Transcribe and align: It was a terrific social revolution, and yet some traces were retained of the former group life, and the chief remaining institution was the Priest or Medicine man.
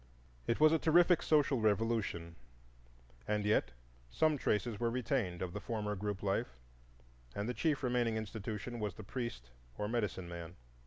It 0.47 0.59
was 0.59 0.71
a 0.73 0.79
terrific 0.79 1.21
social 1.21 1.59
revolution, 1.61 2.35
and 3.27 3.45
yet 3.45 3.69
some 4.09 4.35
traces 4.35 4.79
were 4.79 4.89
retained 4.89 5.43
of 5.43 5.53
the 5.53 5.59
former 5.59 5.95
group 5.95 6.23
life, 6.23 6.57
and 7.35 7.47
the 7.47 7.53
chief 7.53 7.83
remaining 7.83 8.17
institution 8.17 8.79
was 8.79 8.95
the 8.95 9.03
Priest 9.03 9.51
or 9.77 9.87
Medicine 9.87 10.27
man. 10.27 10.55